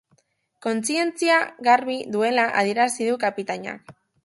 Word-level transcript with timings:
Kontzientzia 0.65 1.35
garbi 1.69 1.99
duela 2.17 2.47
adierazi 2.63 3.11
du 3.13 3.21
kapitainak. 3.27 3.97